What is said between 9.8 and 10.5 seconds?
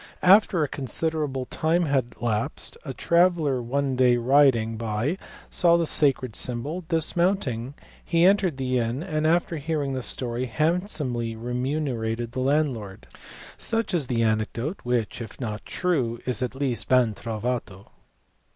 the story,